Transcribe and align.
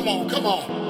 Come 0.00 0.08
on, 0.08 0.28
come 0.30 0.46
on. 0.46 0.89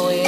Oh, 0.00 0.10
going. 0.10 0.27